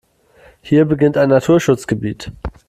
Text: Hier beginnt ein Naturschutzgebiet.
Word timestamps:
Hier 0.63 0.85
beginnt 0.85 1.15
ein 1.15 1.29
Naturschutzgebiet. 1.29 2.31